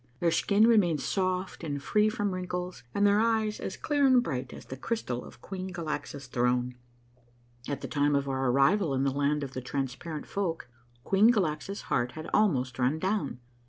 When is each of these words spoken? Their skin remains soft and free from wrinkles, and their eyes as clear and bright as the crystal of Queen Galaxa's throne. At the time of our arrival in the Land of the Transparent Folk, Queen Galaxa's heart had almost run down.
Their 0.19 0.31
skin 0.31 0.65
remains 0.65 1.03
soft 1.03 1.63
and 1.63 1.79
free 1.79 2.09
from 2.09 2.33
wrinkles, 2.33 2.81
and 2.91 3.05
their 3.05 3.19
eyes 3.19 3.59
as 3.59 3.77
clear 3.77 4.07
and 4.07 4.23
bright 4.23 4.51
as 4.51 4.65
the 4.65 4.75
crystal 4.75 5.23
of 5.23 5.43
Queen 5.43 5.71
Galaxa's 5.71 6.25
throne. 6.25 6.73
At 7.67 7.81
the 7.81 7.87
time 7.87 8.15
of 8.15 8.27
our 8.27 8.49
arrival 8.49 8.95
in 8.95 9.03
the 9.03 9.11
Land 9.11 9.43
of 9.43 9.53
the 9.53 9.61
Transparent 9.61 10.25
Folk, 10.25 10.67
Queen 11.03 11.31
Galaxa's 11.31 11.81
heart 11.81 12.13
had 12.13 12.27
almost 12.33 12.79
run 12.79 12.97
down. 12.97 13.41